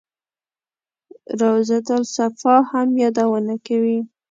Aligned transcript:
روضته 1.41 1.93
الصفا 2.01 2.55
هم 2.69 2.87
یادونه 3.01 3.55
کوي. 3.67 3.99